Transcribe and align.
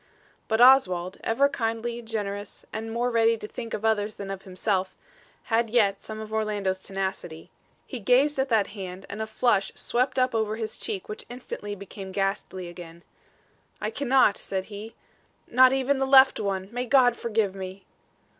But 0.47 0.61
Oswald, 0.61 1.17
ever 1.23 1.47
kindly, 1.47 2.01
generous 2.01 2.65
and 2.73 2.91
more 2.91 3.11
ready 3.11 3.37
to 3.37 3.47
think 3.47 3.75
of 3.75 3.85
others 3.85 4.15
than 4.15 4.31
of 4.31 4.41
himself, 4.41 4.95
had 5.43 5.69
yet 5.69 6.01
some 6.01 6.19
of 6.19 6.33
Orlando's 6.33 6.79
tenacity. 6.79 7.51
He 7.85 7.99
gazed 7.99 8.39
at 8.39 8.49
that 8.49 8.65
hand 8.73 9.05
and 9.11 9.21
a 9.21 9.27
flush 9.27 9.71
swept 9.75 10.17
up 10.17 10.33
over 10.33 10.55
his 10.55 10.79
cheek 10.79 11.07
which 11.07 11.27
instantly 11.29 11.75
became 11.75 12.11
ghastly 12.11 12.67
again. 12.67 13.03
"I 13.79 13.91
cannot," 13.91 14.39
said 14.39 14.65
he 14.73 14.95
"not 15.47 15.71
even 15.71 15.99
the 15.99 16.07
left 16.07 16.39
one. 16.39 16.69
May 16.71 16.87
God 16.87 17.15
forgive 17.15 17.53
me!" 17.53 17.85